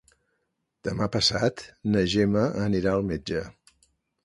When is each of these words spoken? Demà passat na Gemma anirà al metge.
Demà 0.87 1.07
passat 1.17 1.63
na 1.95 2.03
Gemma 2.15 2.49
anirà 2.65 2.97
al 2.97 3.09
metge. 3.13 3.47